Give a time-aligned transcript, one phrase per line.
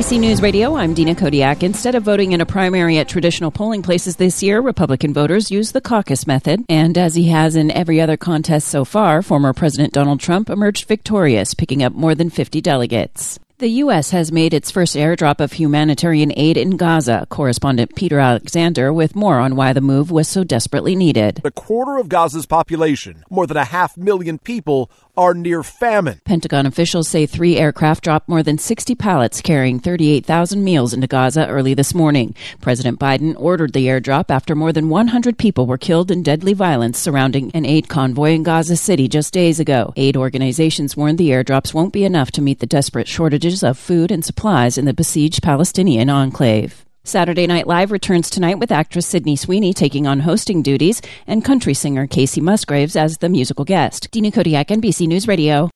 [0.00, 1.62] NBC News Radio, I'm Dina Kodiak.
[1.62, 5.74] Instead of voting in a primary at traditional polling places this year, Republican voters used
[5.74, 6.64] the caucus method.
[6.70, 10.88] And as he has in every other contest so far, former President Donald Trump emerged
[10.88, 13.38] victorious, picking up more than 50 delegates.
[13.60, 14.10] The U.S.
[14.12, 17.26] has made its first airdrop of humanitarian aid in Gaza.
[17.28, 21.42] Correspondent Peter Alexander with more on why the move was so desperately needed.
[21.44, 26.20] A quarter of Gaza's population, more than a half million people, are near famine.
[26.24, 31.46] Pentagon officials say three aircraft dropped more than 60 pallets carrying 38,000 meals into Gaza
[31.48, 32.34] early this morning.
[32.60, 36.98] President Biden ordered the airdrop after more than 100 people were killed in deadly violence
[36.98, 39.92] surrounding an aid convoy in Gaza City just days ago.
[39.96, 43.78] Aid organizations warned the airdrops won't be enough to meet the desperate shortages shortages of
[43.78, 46.84] food and supplies in the besieged Palestinian enclave.
[47.04, 51.72] Saturday Night Live returns tonight with actress Sydney Sweeney taking on hosting duties and country
[51.72, 54.10] singer Kacey Musgraves as the musical guest.
[54.10, 55.68] Dina Kodiak, NBC News Radio.